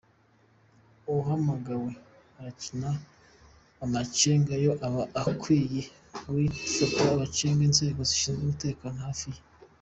Uhamagawe 1.19 1.91
akagira 2.47 2.89
amakenga 3.83 4.53
ngo 4.61 4.71
aba 4.87 5.01
akwiye 5.21 5.81
guhita 6.25 6.85
amenyesha 7.13 7.65
inzego 7.67 7.99
zishinzwe 8.09 8.41
umutekano 8.43 8.97
hafi 9.07 9.27
ye. 9.35 9.41